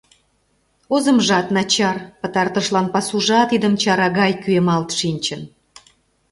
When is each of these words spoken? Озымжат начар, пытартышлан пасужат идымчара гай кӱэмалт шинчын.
Озымжат 0.95 1.47
начар, 1.55 1.97
пытартышлан 2.21 2.87
пасужат 2.93 3.49
идымчара 3.55 4.07
гай 4.19 4.31
кӱэмалт 4.43 4.89
шинчын. 4.99 5.41